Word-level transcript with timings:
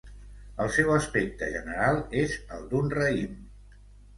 El 0.63 0.69
seu 0.77 0.89
aspecte 0.93 1.49
general 1.57 2.01
és 2.25 2.35
el 2.57 2.67
d'un 2.73 2.91
raïm. 2.99 3.37